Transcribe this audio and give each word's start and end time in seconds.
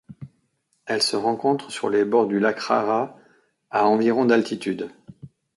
Elle 0.87 1.03
se 1.03 1.15
rencontre 1.15 1.69
sur 1.71 1.87
les 1.91 2.05
bords 2.05 2.25
du 2.25 2.39
lac 2.39 2.59
Rara 2.59 3.15
à 3.69 3.85
environ 3.87 4.25
d'altitude. 4.25 4.89